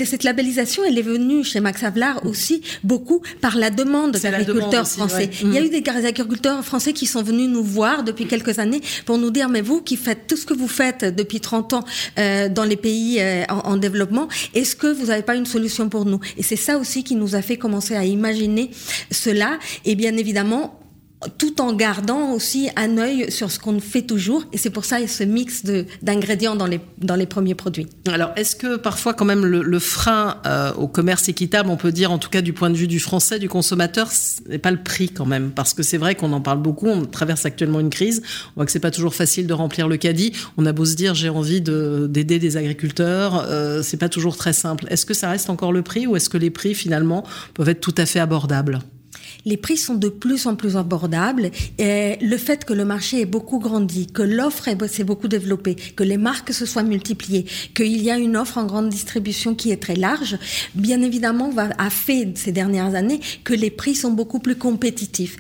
cette 0.06 0.24
labellisation, 0.24 0.84
elle 0.84 1.00
est 1.00 1.04
venue 1.04 1.44
chez 1.44 1.60
Max 1.60 1.84
Havelaar 1.84 2.24
aussi 2.26 2.62
beaucoup 2.84 3.22
par 3.42 3.58
la 3.58 3.72
demande 3.72 4.12
des 4.12 4.26
agriculteurs 4.28 4.88
français. 4.88 5.30
Il 5.42 5.54
y 5.54 5.58
a 5.58 5.62
eu 5.62 5.70
des 5.70 5.84
agriculteurs 6.06 6.64
français 6.64 6.94
qui 6.94 7.08
sont 7.08 7.24
venus 7.24 7.50
nous 7.50 7.64
voir 7.64 8.04
depuis 8.04 8.28
quelques 8.28 8.60
années 8.60 8.82
pour 9.06 9.18
nous 9.18 9.32
dire 9.32 9.50
mais 9.50 9.62
vous 9.62 9.82
qui 9.82 9.96
faites 9.96 10.28
tout 10.28 10.38
ce 10.38 10.46
que 10.46 10.54
vous 10.54 10.68
faites 10.68 11.04
depuis 11.04 11.40
30 11.40 11.74
ans 11.74 11.84
euh, 12.20 12.48
dans 12.48 12.64
les 12.64 12.76
pays 12.76 13.20
euh, 13.20 13.44
en, 13.50 13.72
en, 13.72 13.78
développement, 13.78 14.28
est-ce 14.54 14.76
que 14.76 14.88
vous 14.88 15.08
n'avez 15.08 15.24
pas 15.24 15.36
une 15.36 15.46
solution 15.48 15.90
pour 15.90 16.06
nous? 16.06 16.20
Et 16.38 16.44
c'est 16.44 16.56
ça 16.56 16.78
aussi 16.78 17.04
qui 17.04 17.16
nous 17.16 17.36
a 17.36 17.42
fait 17.42 17.58
commencer 17.58 17.96
à 17.96 18.06
imaginer 18.06 18.70
cela. 19.12 19.58
Et 19.86 19.96
bien 19.96 20.16
évidemment, 20.16 20.80
tout 21.38 21.62
en 21.62 21.74
gardant 21.74 22.32
aussi 22.32 22.70
un 22.76 22.98
œil 22.98 23.32
sur 23.32 23.50
ce 23.50 23.60
qu'on 23.60 23.80
fait 23.80 24.04
toujours. 24.04 24.44
Et 24.54 24.58
c'est 24.58 24.70
pour 24.70 24.86
ça 24.86 25.06
ce 25.08 25.24
mix 25.24 25.64
d'ingrédients 26.02 26.56
dans 26.56 26.68
les, 26.68 26.80
dans 27.00 27.16
les 27.16 27.26
premiers 27.26 27.56
produits. 27.56 27.88
Alors, 28.08 28.32
est-ce 28.36 28.56
que 28.56 28.78
parfois, 28.78 29.14
quand 29.14 29.26
même, 29.26 29.46
le, 29.46 29.80
frein 29.80 30.38
euh, 30.46 30.74
au 30.74 30.88
commerce 30.88 31.28
équitable, 31.30 31.70
on 31.70 31.78
peut 31.78 31.92
dire, 31.92 32.12
en 32.12 32.18
tout 32.18 32.30
cas 32.30 32.42
du 32.42 32.54
point 32.54 32.70
de 32.70 32.76
vue 32.76 32.88
du 32.88 33.00
français, 33.00 33.40
du 33.40 33.50
consommateur, 33.50 34.12
ce 34.12 34.42
n'est 34.48 34.58
pas 34.58 34.72
le 34.72 34.82
prix 34.82 35.10
quand 35.10 35.26
même? 35.26 35.52
Parce 35.52 35.74
que 35.74 35.84
c'est 35.84 35.98
vrai 35.98 36.16
qu'on 36.16 36.34
en 36.34 36.42
parle 36.42 36.62
beaucoup, 36.62 36.88
on 36.88 37.06
traverse 37.06 37.46
actuellement 37.46 37.80
une 37.80 37.90
crise, 37.90 38.22
on 38.50 38.52
voit 38.58 38.66
que 38.66 38.72
c'est 38.72 38.80
pas 38.80 38.92
toujours 38.92 39.16
facile 39.16 39.48
de 39.48 39.54
remplir 39.54 39.88
le 39.88 39.98
caddie. 39.98 40.34
On 40.58 40.66
a 40.66 40.74
beau 40.74 40.86
se 40.86 40.96
dire, 40.96 41.16
j'ai 41.16 41.30
envie 41.30 41.62
d'aider 41.62 42.40
des 42.40 42.58
agriculteurs, 42.58 43.46
euh, 43.48 43.82
c'est 43.82 43.98
pas 43.98 44.10
toujours 44.10 44.38
très 44.38 44.54
simple. 44.54 44.86
Est-ce 44.90 45.06
que 45.06 45.14
ça 45.14 45.30
reste 45.30 45.50
encore 45.50 45.72
le 45.72 45.82
prix 45.82 46.06
ou 46.06 46.16
est-ce 46.16 46.30
que 46.30 46.38
les 46.38 46.52
prix, 46.52 46.76
finalement, 46.76 47.24
peuvent 47.54 47.70
être 47.70 47.82
tout 47.82 47.96
à 47.98 48.06
fait 48.06 48.20
abordables? 48.20 48.80
Les 49.46 49.58
prix 49.58 49.78
sont 49.78 49.96
de 49.96 50.10
plus 50.10 50.46
en 50.46 50.56
plus 50.56 50.78
abordables. 50.78 51.52
Et 51.78 52.18
le 52.22 52.38
fait 52.38 52.66
que 52.66 52.74
le 52.74 52.86
marché 52.86 53.22
ait 53.22 53.26
beaucoup 53.26 53.60
grandi, 53.60 54.08
que 54.08 54.22
l'offre 54.22 54.70
s'est 54.88 55.04
beaucoup 55.04 55.28
développée, 55.28 55.76
que 55.96 56.04
les 56.04 56.18
marques 56.18 56.54
se 56.54 56.66
soient 56.66 56.84
multipliées, 56.84 57.46
qu'il 57.74 58.02
y 58.02 58.12
a 58.12 58.18
une 58.18 58.36
offre 58.38 58.58
en 58.58 58.66
grande 58.66 58.90
distribution 58.90 59.56
qui 59.56 59.72
est 59.72 59.82
très 59.82 59.96
large, 59.96 60.38
bien 60.76 61.02
évidemment, 61.02 61.50
va, 61.50 61.70
a 61.78 61.90
fait 61.90 62.34
ces 62.36 62.52
dernières 62.52 62.96
années 62.96 63.20
que 63.44 63.54
les 63.54 63.72
prix 63.72 63.96
sont 63.96 64.12
beaucoup 64.12 64.40
plus 64.40 64.56
compétitifs. 64.56 65.38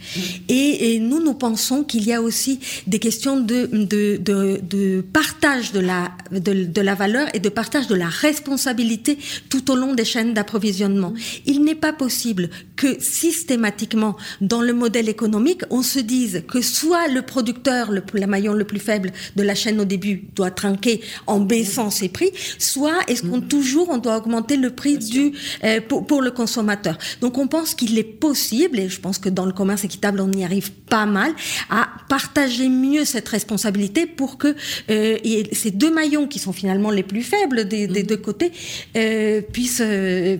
Et, 0.48 1.00
nous, 1.00 1.24
nous 1.24 1.34
pensons 1.34 1.84
qu'il 1.84 2.05
y 2.05 2.13
a 2.13 2.22
aussi 2.22 2.60
des 2.88 3.00
questions 3.00 3.39
de, 3.39 3.69
de, 3.72 4.17
de, 4.17 4.60
de 4.63 5.01
partage 5.01 5.72
de 5.72 5.79
la, 5.79 6.12
de, 6.31 6.65
de 6.65 6.81
la 6.81 6.96
valeur 6.96 7.27
et 7.34 7.39
de 7.39 7.50
partage 7.50 7.88
de 7.88 7.96
la 7.96 8.07
responsabilité 8.07 9.17
tout 9.50 9.69
au 9.72 9.75
long 9.75 9.93
des 9.93 10.05
chaînes 10.05 10.34
d'approvisionnement. 10.34 11.13
Il 11.46 11.63
n'est 11.63 11.75
pas 11.75 11.93
possible 11.93 12.50
que 12.75 13.00
systématiquement 13.00 13.67
systématiquement 13.68 14.16
dans 14.42 14.62
le 14.62 14.74
modèle 14.74 15.10
économique, 15.10 15.62
on 15.70 15.82
se 15.82 16.00
dise 16.00 16.44
que 16.48 16.62
soit 16.62 17.08
le 17.08 17.22
producteur, 17.22 17.92
le, 17.92 18.04
la 18.14 18.28
maillon 18.28 18.54
le 18.54 18.64
plus 18.64 18.80
faible 18.80 19.12
de 19.36 19.44
la 19.44 19.56
chaîne 19.56 19.80
au 19.80 19.86
début, 19.86 20.24
doit 20.36 20.52
trinquer 20.52 21.02
en 21.26 21.40
baissant 21.40 21.90
ses 21.90 22.10
prix, 22.10 22.32
soit 22.60 23.00
est-ce 23.08 23.24
qu'on 23.24 23.38
mm. 23.40 23.48
toujours 23.48 23.90
on 23.90 23.98
doit 23.98 24.18
augmenter 24.18 24.58
le 24.58 24.70
prix 24.70 24.98
du 24.98 25.34
euh, 25.64 25.82
pour, 25.88 26.06
pour, 26.06 26.22
le 26.22 26.32
consommateur. 26.32 26.98
Donc 27.22 27.38
on 27.38 27.48
pense 27.48 27.76
qu'il 27.76 27.98
est 27.98 28.04
possible, 28.04 28.80
et 28.80 28.90
je 28.90 29.00
pense 29.00 29.20
que 29.20 29.30
dans 29.30 29.46
le 29.46 29.54
commerce 29.54 29.84
équitable 29.84 30.20
on 30.22 30.32
y 30.32 30.44
arrive 30.44 30.72
pas 30.72 31.06
mal, 31.06 31.34
à 31.70 31.88
partager 32.10 32.70
mieux 32.70 33.06
cette 33.06 33.28
responsabilité 33.28 34.06
pour 34.06 34.38
que 34.38 34.56
euh, 34.90 35.18
ces 35.52 35.72
deux 35.72 35.94
maillons 35.94 36.28
qui 36.28 36.40
sont 36.40 36.54
finalement 36.54 36.92
les 36.92 37.04
plus 37.04 37.24
faibles 37.24 37.68
des, 37.68 37.88
des 37.88 38.04
mm. 38.04 38.08
deux 38.08 38.18
côtés 38.18 38.52
euh, 38.96 39.42
puissent 39.42 39.84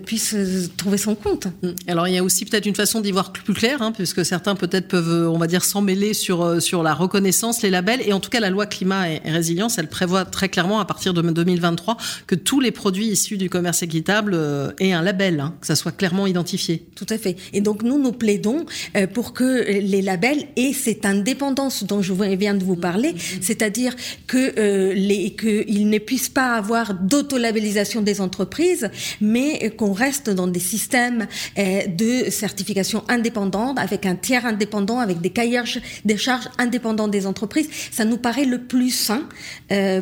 puissent 0.06 0.36
trouver 0.78 0.98
son 0.98 1.16
compte. 1.16 1.48
Mm. 1.62 1.70
Alors 1.88 2.08
il 2.08 2.14
y 2.14 2.18
a 2.18 2.24
aussi 2.24 2.46
peut-être 2.46 2.66
une 2.66 2.76
façon 2.76 3.02
d'y 3.02 3.12
voir 3.18 3.34
plus 3.34 3.54
clair, 3.54 3.82
hein, 3.82 3.92
puisque 3.92 4.24
certains 4.24 4.56
peut-être 4.56 4.88
peuvent, 4.88 5.30
on 5.30 5.38
va 5.38 5.48
dire, 5.48 5.64
s'en 5.64 5.82
mêler 5.82 6.14
sur 6.14 6.62
sur 6.62 6.84
la 6.84 6.94
reconnaissance, 6.94 7.62
les 7.62 7.70
labels, 7.70 8.02
et 8.06 8.14
en 8.14 8.20
tout 8.20 8.30
cas 8.30 8.40
la 8.40 8.50
loi 8.50 8.66
climat 8.66 9.10
et, 9.10 9.20
résilience, 9.26 9.78
elle 9.78 9.88
prévoit 9.88 10.26
très 10.26 10.50
clairement 10.50 10.80
à 10.80 10.86
partir 10.86 11.14
de 11.14 11.22
2023 11.22 11.98
que 12.26 12.36
tous 12.36 12.60
les 12.60 12.72
produits 12.72 13.08
issus 13.08 13.38
du 13.38 13.50
commerce 13.50 13.84
équitable 13.84 14.34
euh, 14.34 14.72
aient 14.80 14.92
un 14.92 15.02
label, 15.02 15.40
hein, 15.40 15.56
que 15.62 15.68
ça 15.68 15.76
soit 15.76 15.92
clairement 15.92 16.28
identifié. 16.28 16.86
Tout 16.96 17.06
à 17.10 17.18
fait. 17.18 17.36
Et 17.54 17.62
donc 17.62 17.84
nous 17.84 18.00
nous 18.00 18.12
plaidons 18.12 18.66
euh, 18.96 19.08
pour 19.08 19.34
que 19.34 19.80
les 19.80 20.02
labels 20.02 20.48
aient 20.56 20.74
cette 20.74 21.06
indépendance 21.06 21.84
dont 21.84 22.02
je 22.02 22.14
viens 22.14 22.54
de 22.54 22.64
vous 22.64 22.76
parler, 22.76 23.14
mm-hmm. 23.14 23.42
c'est-à-dire 23.42 23.96
que 24.28 24.60
euh, 24.60 24.94
les 24.94 25.36
qu'ils 25.36 25.90
ne 25.90 25.98
puissent 25.98 26.30
pas 26.30 26.54
avoir 26.56 26.94
d'auto-labellisation 26.94 28.02
des 28.02 28.22
entreprises, 28.22 28.90
mais 29.22 29.72
qu'on 29.72 29.94
reste 29.94 30.30
dans 30.30 30.48
des 30.48 30.60
systèmes 30.60 31.28
de 31.58 32.30
certification 32.30 32.97
indépendante 33.08 33.80
avec 33.80 34.06
un 34.06 34.16
tiers 34.16 34.46
indépendant, 34.46 35.00
avec 35.00 35.22
des 35.22 35.30
cahiers 35.30 35.58
des 36.06 36.18
charges 36.18 36.50
indépendants 36.58 37.08
des 37.08 37.26
entreprises. 37.26 37.70
Ça 37.92 38.06
nous 38.06 38.18
paraît 38.18 38.46
le 38.46 38.60
plus 38.60 38.92
sain 38.92 39.24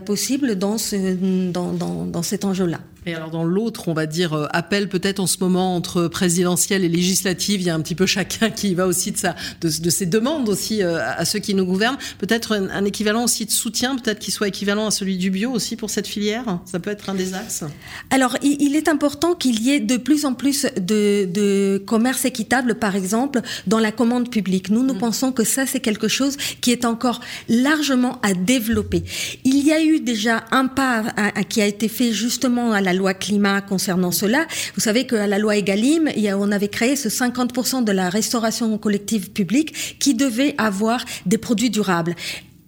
possible 0.05 0.55
dans 0.55 0.77
ce 0.77 1.15
dans, 1.51 1.71
dans, 1.71 2.05
dans 2.05 2.23
cet 2.23 2.45
enjeu-là. 2.45 2.79
Et 3.07 3.13
alors 3.13 3.29
dans 3.29 3.43
l'autre, 3.43 3.88
on 3.88 3.93
va 3.93 4.07
dire 4.07 4.33
euh, 4.33 4.47
appel 4.51 4.89
peut-être 4.89 5.19
en 5.19 5.27
ce 5.27 5.38
moment 5.39 5.75
entre 5.75 6.07
présidentielle 6.07 6.83
et 6.83 6.89
législative, 6.89 7.62
il 7.62 7.67
y 7.67 7.69
a 7.69 7.75
un 7.75 7.81
petit 7.81 7.93
peu 7.93 8.07
chacun 8.07 8.50
qui 8.50 8.74
va 8.74 8.88
aussi 8.88 9.12
de, 9.12 9.17
sa, 9.17 9.35
de, 9.62 9.69
de 9.69 9.89
ses 9.91 10.07
demandes 10.07 10.50
aussi 10.50 10.81
euh, 10.81 11.00
à 11.05 11.24
ceux 11.24 11.38
qui 11.38 11.53
nous 11.53 11.65
gouvernent. 11.65 11.97
Peut-être 12.17 12.53
un, 12.53 12.83
équivalent 12.85 13.24
aussi 13.24 13.45
de 13.45 13.51
soutien, 13.51 13.95
peut-être 13.95 14.19
qu'il 14.19 14.33
soit 14.33 14.47
équivalent 14.47 14.88
à 14.88 14.91
celui 14.91 15.17
du 15.17 15.29
bio 15.29 15.51
aussi 15.51 15.75
pour 15.75 15.91
cette 15.91 16.07
filière? 16.07 16.59
Ça 16.65 16.79
peut 16.79 16.89
être 16.89 17.09
un 17.09 17.13
des 17.13 17.35
axes? 17.35 17.63
Alors 18.09 18.38
il, 18.41 18.75
est 18.75 18.88
important 18.88 19.35
qu'il 19.35 19.62
y 19.62 19.71
ait 19.71 19.79
de 19.79 19.97
plus 19.97 20.25
en 20.25 20.33
plus 20.33 20.65
de, 20.75 21.25
de, 21.25 21.83
commerce 21.85 22.25
équitable, 22.25 22.75
par 22.75 22.95
exemple, 22.95 23.41
dans 23.67 23.79
la 23.79 23.91
commande 23.91 24.31
publique. 24.31 24.69
Nous, 24.69 24.83
nous 24.83 24.95
mm. 24.95 25.00
pensons 25.00 25.31
que 25.31 25.43
ça 25.43 25.67
c'est 25.67 25.79
quelque 25.79 26.07
chose 26.07 26.38
qui 26.62 26.71
est 26.71 26.85
encore 26.85 27.21
largement 27.50 28.19
à 28.24 28.33
développer. 28.33 29.03
Il 29.43 29.63
y 29.65 29.71
a 29.71 29.83
eu 29.83 30.00
déjà 30.00 30.43
un 30.50 30.65
pas 30.65 31.03
qui 31.50 31.62
a 31.62 31.67
été 31.67 31.88
fait 31.88 32.12
justement 32.12 32.71
à 32.71 32.81
la 32.81 32.94
loi 32.95 33.13
climat 33.13 33.61
concernant 33.61 34.11
cela. 34.11 34.45
Vous 34.75 34.81
savez 34.81 35.05
qu'à 35.05 35.27
la 35.27 35.37
loi 35.37 35.57
Egalim, 35.57 36.09
on 36.37 36.51
avait 36.51 36.67
créé 36.67 36.95
ce 36.95 37.09
50% 37.09 37.83
de 37.83 37.91
la 37.91 38.09
restauration 38.09 38.77
collective 38.77 39.31
publique 39.31 39.99
qui 39.99 40.15
devait 40.15 40.55
avoir 40.57 41.03
des 41.25 41.37
produits 41.37 41.69
durables 41.69 42.15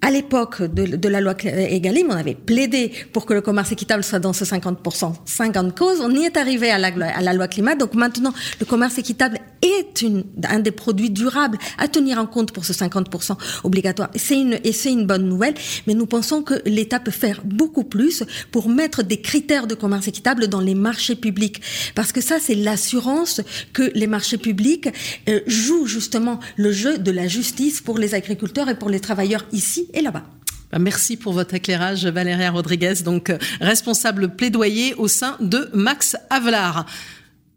à 0.01 0.11
l'époque 0.11 0.61
de, 0.61 1.09
la 1.09 1.21
loi 1.21 1.33
Egalim, 1.43 2.07
on 2.09 2.15
avait 2.15 2.35
plaidé 2.35 2.91
pour 3.13 3.25
que 3.25 3.33
le 3.33 3.41
commerce 3.41 3.71
équitable 3.71 4.03
soit 4.03 4.19
dans 4.19 4.31
ce 4.31 4.45
50%. 4.45 5.13
50 5.25 5.77
causes, 5.77 6.01
on 6.01 6.11
y 6.11 6.23
est 6.23 6.37
arrivé 6.37 6.69
à 6.69 6.77
la, 6.77 6.89
à 6.89 7.21
la 7.21 7.33
loi 7.33 7.47
climat. 7.47 7.75
Donc 7.75 7.95
maintenant, 7.95 8.31
le 8.59 8.65
commerce 8.65 8.97
équitable 8.99 9.39
est 9.63 10.03
une, 10.03 10.23
un 10.47 10.59
des 10.59 10.71
produits 10.71 11.09
durables 11.09 11.57
à 11.79 11.87
tenir 11.87 12.19
en 12.19 12.27
compte 12.27 12.51
pour 12.51 12.63
ce 12.63 12.73
50% 12.73 13.37
obligatoire. 13.63 14.09
C'est 14.15 14.39
une, 14.39 14.59
et 14.63 14.71
c'est 14.71 14.91
une 14.91 15.07
bonne 15.07 15.27
nouvelle, 15.27 15.55
mais 15.87 15.95
nous 15.95 16.05
pensons 16.05 16.43
que 16.43 16.53
l'État 16.65 16.99
peut 16.99 17.11
faire 17.11 17.41
beaucoup 17.43 17.83
plus 17.83 18.23
pour 18.51 18.69
mettre 18.69 19.01
des 19.03 19.19
critères 19.19 19.65
de 19.65 19.73
commerce 19.73 20.07
équitable 20.07 20.47
dans 20.47 20.61
les 20.61 20.75
marchés 20.75 21.15
publics. 21.15 21.61
Parce 21.95 22.11
que 22.11 22.21
ça, 22.21 22.37
c'est 22.39 22.55
l'assurance 22.55 23.41
que 23.73 23.91
les 23.95 24.07
marchés 24.07 24.37
publics 24.37 24.89
euh, 25.27 25.39
jouent 25.47 25.87
justement 25.87 26.39
le 26.55 26.71
jeu 26.71 26.99
de 26.99 27.11
la 27.11 27.27
justice 27.27 27.81
pour 27.81 27.97
les 27.97 28.13
agriculteurs 28.13 28.69
et 28.69 28.75
pour 28.75 28.89
les 28.89 28.99
travailleurs 28.99 29.45
ici 29.51 29.86
et 29.93 30.01
là-bas. 30.01 30.23
Bah, 30.71 30.79
merci 30.79 31.15
pour 31.15 31.33
votre 31.33 31.53
éclairage, 31.53 32.05
Valéria 32.05 32.51
Rodriguez, 32.51 32.95
donc 33.03 33.29
euh, 33.29 33.37
responsable 33.61 34.35
plaidoyer 34.35 34.93
au 34.95 35.07
sein 35.07 35.37
de 35.39 35.69
Max 35.73 36.17
Avelar. 36.29 36.85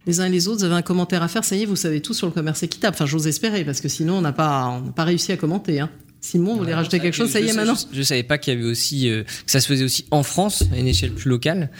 Les 0.06 0.20
uns 0.20 0.26
et 0.26 0.30
les 0.30 0.48
autres, 0.48 0.58
vous 0.58 0.64
avez 0.64 0.76
un 0.76 0.82
commentaire 0.82 1.22
à 1.22 1.28
faire, 1.28 1.44
ça 1.44 1.56
y 1.56 1.62
est, 1.62 1.66
vous 1.66 1.76
savez 1.76 2.00
tout 2.00 2.14
sur 2.14 2.26
le 2.26 2.32
commerce 2.32 2.62
équitable. 2.62 2.94
Enfin, 2.94 3.06
j'ose 3.06 3.26
espérer, 3.26 3.64
parce 3.64 3.80
que 3.80 3.88
sinon, 3.88 4.18
on 4.18 4.20
n'a 4.20 4.32
pas, 4.32 4.80
pas 4.94 5.04
réussi 5.04 5.32
à 5.32 5.36
commenter. 5.36 5.80
Hein. 5.80 5.90
Simon, 6.20 6.52
vous 6.52 6.58
voulez 6.58 6.74
rajouter 6.74 7.00
quelque 7.00 7.14
chose 7.14 7.30
Ça 7.30 7.40
y 7.40 7.48
est 7.48 7.54
maintenant 7.54 7.76
Je, 7.92 7.98
ne 7.98 8.02
savais 8.02 8.22
pas 8.22 8.36
qu'il 8.36 8.52
y 8.52 8.56
avait 8.56 8.66
aussi 8.66 9.08
euh, 9.08 9.22
que 9.22 9.50
ça 9.50 9.60
se 9.60 9.66
faisait 9.66 9.84
aussi 9.84 10.04
en 10.10 10.22
France 10.22 10.64
à 10.72 10.78
une 10.78 10.86
échelle 10.86 11.12
plus 11.12 11.30
locale. 11.30 11.70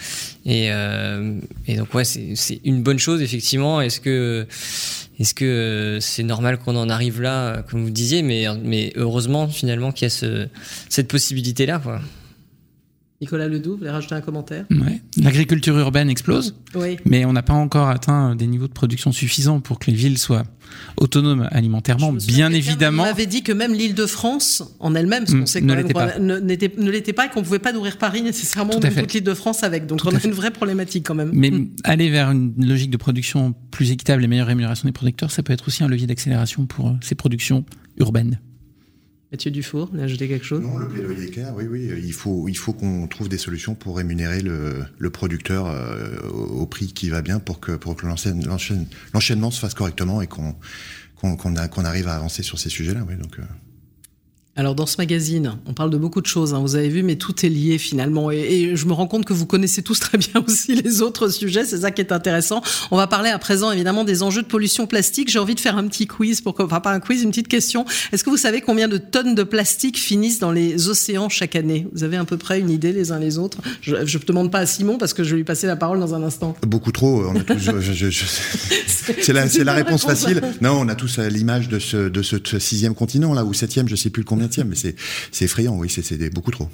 Et, 0.45 0.71
euh, 0.71 1.39
et 1.67 1.75
donc 1.75 1.93
ouais, 1.93 2.03
c'est 2.03 2.61
une 2.63 2.81
bonne 2.81 2.97
chose 2.97 3.21
effectivement. 3.21 3.81
Est-ce 3.81 3.99
que 3.99 4.47
est-ce 5.19 5.35
que 5.35 5.45
euh, 5.45 5.99
c'est 5.99 6.23
normal 6.23 6.57
qu'on 6.57 6.75
en 6.75 6.89
arrive 6.89 7.21
là, 7.21 7.61
comme 7.69 7.83
vous 7.83 7.91
disiez, 7.91 8.23
mais 8.23 8.45
mais 8.63 8.93
heureusement 8.95 9.47
finalement 9.47 9.91
qu'il 9.91 10.05
y 10.05 10.07
a 10.07 10.09
ce, 10.09 10.47
cette 10.89 11.07
possibilité 11.07 11.65
là 11.65 11.79
quoi. 11.79 12.01
Nicolas 13.21 13.47
Ledoux, 13.47 13.73
vous 13.73 13.77
voulez 13.77 13.91
rajouter 13.91 14.15
un 14.15 14.21
commentaire? 14.21 14.65
Ouais. 14.71 15.00
L'agriculture 15.17 15.77
urbaine 15.77 16.09
explose, 16.09 16.55
oui. 16.73 16.97
mais 17.05 17.25
on 17.25 17.33
n'a 17.33 17.43
pas 17.43 17.53
encore 17.53 17.89
atteint 17.89 18.33
des 18.35 18.47
niveaux 18.47 18.67
de 18.67 18.73
production 18.73 19.11
suffisants 19.11 19.59
pour 19.59 19.77
que 19.77 19.91
les 19.91 19.97
villes 19.97 20.17
soient 20.17 20.43
autonomes 20.95 21.49
alimentairement, 21.51 22.13
bien 22.13 22.51
évidemment. 22.53 23.03
On 23.03 23.05
avait 23.05 23.25
dit 23.25 23.43
que 23.43 23.51
même 23.51 23.73
l'île 23.73 23.93
de 23.93 24.05
France, 24.05 24.63
en 24.79 24.95
elle-même, 24.95 25.25
mm, 25.27 25.45
sait 25.45 25.59
ne 25.59 25.73
l'était 25.73 25.93
pas. 27.13 27.25
et 27.25 27.29
qu'on 27.29 27.39
ne 27.41 27.45
pouvait 27.45 27.59
pas 27.59 27.73
nourrir 27.73 27.97
Paris 27.97 28.21
nécessairement 28.21 28.79
de 28.79 28.87
toute 28.87 29.13
l'île 29.13 29.23
de 29.23 29.33
France 29.33 29.63
avec. 29.63 29.85
Donc 29.85 29.99
on 30.05 30.15
a 30.15 30.23
une 30.23 30.31
vraie 30.31 30.51
problématique 30.51 31.05
quand 31.05 31.15
même. 31.15 31.31
Mais 31.33 31.51
mm. 31.51 31.69
aller 31.83 32.09
vers 32.09 32.31
une 32.31 32.53
logique 32.57 32.91
de 32.91 32.97
production 32.97 33.53
plus 33.69 33.91
équitable 33.91 34.23
et 34.23 34.27
meilleure 34.27 34.47
rémunération 34.47 34.87
des 34.87 34.93
producteurs, 34.93 35.31
ça 35.31 35.43
peut 35.43 35.51
être 35.51 35.67
aussi 35.67 35.83
un 35.83 35.89
levier 35.89 36.07
d'accélération 36.07 36.65
pour 36.65 36.87
euh, 36.87 36.93
ces 37.01 37.15
productions 37.15 37.65
urbaines. 37.97 38.39
Mathieu 39.31 39.49
Dufour, 39.49 39.89
vous 39.93 40.01
ajouté 40.01 40.27
quelque 40.27 40.45
chose 40.45 40.61
Non, 40.61 40.77
le 40.77 40.89
plaidoyer 40.89 41.23
est 41.23 41.31
clair, 41.31 41.53
oui, 41.55 41.65
oui. 41.69 41.89
Il 42.03 42.11
faut, 42.11 42.49
il 42.49 42.57
faut 42.57 42.73
qu'on 42.73 43.07
trouve 43.07 43.29
des 43.29 43.37
solutions 43.37 43.75
pour 43.75 43.95
rémunérer 43.95 44.41
le, 44.41 45.09
producteur 45.09 45.67
euh, 45.67 46.19
au 46.27 46.65
prix 46.65 46.91
qui 46.91 47.09
va 47.09 47.21
bien 47.21 47.39
pour 47.39 47.61
que, 47.61 47.71
pour 47.71 47.95
que 47.95 48.05
l'enchaînement 48.05 49.51
se 49.51 49.59
fasse 49.59 49.73
correctement 49.73 50.21
et 50.21 50.27
qu'on 50.27 50.55
qu'on 51.21 51.85
arrive 51.85 52.07
à 52.07 52.15
avancer 52.15 52.41
sur 52.43 52.57
ces 52.57 52.69
sujets-là. 52.69 53.05
Oui, 53.07 53.15
donc, 53.15 53.37
euh, 53.39 53.43
alors 54.57 54.75
dans 54.75 54.85
ce 54.85 54.97
magazine, 54.97 55.57
on 55.65 55.73
parle 55.73 55.91
de 55.91 55.97
beaucoup 55.97 56.19
de 56.19 56.25
choses, 56.25 56.53
hein, 56.53 56.59
vous 56.59 56.75
avez 56.75 56.89
vu, 56.89 57.03
mais 57.03 57.15
tout 57.15 57.45
est 57.45 57.49
lié 57.49 57.77
finalement. 57.77 58.31
Et, 58.31 58.75
je 58.75 58.85
me 58.85 58.91
rends 58.91 59.07
compte 59.07 59.23
que 59.23 59.31
vous 59.31 59.45
connaissez 59.45 59.81
tous 59.81 59.99
très 59.99 60.17
bien 60.17 60.43
aussi 60.47 60.75
les 60.75 61.01
autres 61.01 61.29
sujets, 61.29 61.63
c'est 61.63 61.79
ça 61.79 61.91
qui 61.91 62.01
est 62.01 62.11
intéressant. 62.11 62.61
On 62.91 62.97
va 62.97 63.07
parler 63.07 63.29
à 63.29 63.39
présent 63.39 63.71
évidemment 63.71 64.03
des 64.03 64.23
enjeux 64.23 64.41
de 64.41 64.47
pollution 64.47 64.87
plastique. 64.87 65.31
J'ai 65.31 65.39
envie 65.39 65.55
de 65.55 65.61
faire 65.61 65.77
un 65.77 65.87
petit 65.87 66.05
quiz, 66.05 66.41
pour, 66.41 66.53
enfin 66.59 66.81
pas 66.81 66.91
un 66.91 66.99
quiz, 66.99 67.23
une 67.23 67.29
petite 67.29 67.47
question. 67.47 67.85
Est-ce 68.11 68.25
que 68.25 68.29
vous 68.29 68.37
savez 68.37 68.59
combien 68.59 68.89
de 68.89 68.97
tonnes 68.97 69.35
de 69.35 69.43
plastique 69.43 69.97
finissent 69.97 70.39
dans 70.39 70.51
les 70.51 70.89
océans 70.89 71.29
chaque 71.29 71.55
année? 71.55 71.87
Vous 71.93 72.03
avez 72.03 72.17
à 72.17 72.25
peu 72.25 72.37
près 72.37 72.59
une 72.59 72.69
idée 72.69 72.91
les 72.91 73.13
uns 73.13 73.19
les 73.19 73.37
autres? 73.37 73.59
Je 73.81 73.95
ne 73.95 74.25
demande 74.25 74.51
pas 74.51 74.59
à 74.59 74.65
Simon 74.65 74.97
parce 74.97 75.13
que 75.13 75.23
je 75.23 75.31
vais 75.31 75.37
lui 75.37 75.43
passer 75.45 75.65
la 75.65 75.77
parole 75.77 75.99
dans 75.99 76.13
un 76.13 76.23
instant. 76.23 76.57
Beaucoup 76.67 76.91
trop. 76.91 77.23
c'est 79.21 79.33
la, 79.33 79.45
la, 79.63 79.73
réponse 79.73 80.03
facile. 80.03 80.41
Non, 80.59 80.73
on 80.81 80.89
a 80.89 80.95
tous 80.95 81.19
l'image 81.19 81.69
de 81.69 81.79
ce, 81.79 82.09
de 82.09 82.21
ce 82.21 82.59
sixième 82.59 82.95
continent 82.95 83.33
là 83.33 83.45
ou 83.45 83.53
septième, 83.53 83.87
je 83.87 83.95
sais 83.95 84.09
plus 84.09 84.21
le 84.21 84.27
mais 84.65 84.75
c'est 84.75 85.45
effrayant, 85.45 85.77
oui, 85.77 85.89
c'est 85.89 86.33
beaucoup 86.33 86.51
trop. 86.51 86.69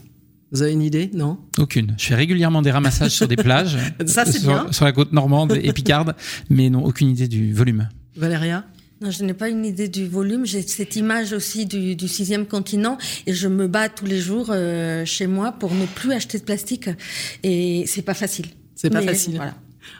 Vous 0.52 0.62
avez 0.62 0.72
une 0.72 0.82
idée 0.82 1.10
Non? 1.14 1.38
Aucune. 1.58 1.96
Je 1.98 2.06
fais 2.06 2.16
régulièrement 2.16 2.62
des 2.62 2.72
ramassages 2.72 3.12
sur 3.12 3.28
des 3.28 3.36
plages. 3.36 3.78
Ça, 4.06 4.26
c'est 4.26 4.42
bien. 4.42 4.72
Sur 4.72 4.86
la 4.86 4.94
côte 4.94 5.12
normande 5.12 5.58
et 5.62 5.74
picarde, 5.74 6.16
mais 6.50 6.70
non, 6.70 6.86
aucune 6.86 7.10
idée 7.10 7.28
du 7.28 7.54
volume. 7.54 7.90
Valéria? 8.16 8.64
Non, 9.02 9.12
je 9.12 9.24
n'ai 9.24 9.34
pas 9.34 9.50
une 9.50 9.66
idée 9.66 9.90
du 9.90 10.08
volume. 10.08 10.46
J'ai 10.46 10.62
cette 10.62 10.96
image 10.96 11.34
aussi 11.34 11.66
du, 11.66 12.08
sixième 12.08 12.46
continent 12.48 12.98
et 13.28 13.34
je 13.34 13.48
me 13.48 13.68
bats 13.68 13.90
tous 13.90 14.06
les 14.06 14.20
jours 14.20 14.48
euh, 14.50 15.06
chez 15.06 15.28
moi 15.28 15.52
pour 15.52 15.74
ne 15.74 15.86
plus 15.86 16.14
acheter 16.14 16.40
de 16.40 16.44
plastique. 16.44 16.90
Et 17.44 17.84
c'est 17.86 18.02
pas 18.02 18.16
facile. 18.16 18.48
C'est 18.76 18.90
pas 18.90 19.02
facile. 19.02 19.36
Voilà. 19.36 19.54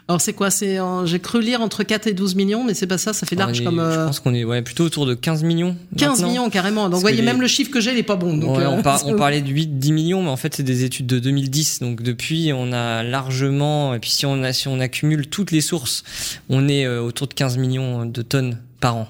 Alors 0.08 0.20
c'est 0.20 0.32
quoi? 0.32 0.50
C'est 0.50 0.78
j'ai 1.04 1.20
cru 1.20 1.42
lire 1.42 1.60
entre 1.60 1.82
4 1.82 2.06
et 2.06 2.14
12 2.14 2.34
millions, 2.34 2.64
mais 2.64 2.74
c'est 2.74 2.86
pas 2.86 2.98
ça, 2.98 3.12
ça 3.12 3.26
fait 3.26 3.36
large 3.36 3.62
comme. 3.62 3.76
Je 3.76 4.06
pense 4.06 4.20
qu'on 4.20 4.34
est 4.34 4.44
ouais, 4.44 4.62
plutôt 4.62 4.84
autour 4.84 5.06
de 5.06 5.14
15 5.14 5.42
millions. 5.42 5.76
15 5.96 6.22
millions 6.22 6.48
carrément. 6.50 6.88
Donc 6.88 7.00
voyez, 7.00 7.22
même 7.22 7.40
le 7.40 7.46
chiffre 7.46 7.70
que 7.70 7.80
j'ai, 7.80 7.92
il 7.92 7.98
est 7.98 8.02
pas 8.02 8.16
bon. 8.16 8.36
Donc, 8.36 8.58
euh, 8.58 8.66
on, 8.66 8.82
parlait 9.16 9.42
de 9.42 9.48
8, 9.48 9.78
10 9.78 9.92
millions, 9.92 10.22
mais 10.22 10.30
en 10.30 10.36
fait 10.36 10.54
c'est 10.54 10.62
des 10.62 10.84
études 10.84 11.06
de 11.06 11.18
2010. 11.18 11.80
Donc 11.80 12.02
depuis, 12.02 12.52
on 12.54 12.72
a 12.72 13.02
largement, 13.02 13.94
et 13.94 13.98
puis 13.98 14.10
si 14.10 14.26
on 14.26 14.42
a, 14.42 14.52
si 14.52 14.68
on 14.68 14.80
accumule 14.80 15.28
toutes 15.28 15.50
les 15.50 15.60
sources, 15.60 16.04
on 16.48 16.68
est 16.68 16.86
euh, 16.86 17.02
autour 17.02 17.26
de 17.26 17.34
15 17.34 17.58
millions 17.58 18.06
de 18.06 18.22
tonnes 18.22 18.58
par 18.80 18.96
an. 18.96 19.08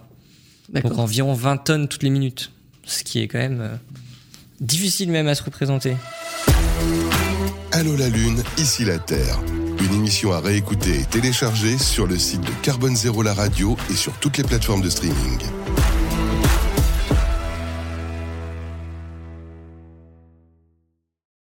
Donc 0.73 0.99
environ 0.99 1.33
20 1.33 1.57
tonnes 1.59 1.89
toutes 1.89 2.03
les 2.03 2.11
minutes, 2.11 2.51
ce 2.85 3.03
qui 3.03 3.21
est 3.21 3.29
quand 3.29 3.39
même 3.39 3.61
euh, 3.61 3.77
difficile 4.61 5.11
même 5.11 5.29
à 5.29 5.35
se 5.35 5.43
représenter. 5.43 5.97
Allô 7.73 7.97
la 7.97 8.09
Lune, 8.09 8.43
ici 8.59 8.85
la 8.85 8.99
Terre. 8.99 9.39
Une 9.81 9.95
émission 9.95 10.33
à 10.33 10.41
réécouter 10.41 11.01
et 11.01 11.05
télécharger 11.05 11.79
sur 11.79 12.07
le 12.07 12.19
site 12.19 12.41
de 12.41 12.51
Carbone 12.63 12.97
Zéro 12.97 13.23
la 13.23 13.33
radio 13.33 13.77
et 13.91 13.95
sur 13.95 14.13
toutes 14.15 14.37
les 14.37 14.45
plateformes 14.45 14.83
de 14.83 14.91
streaming. 14.91 15.39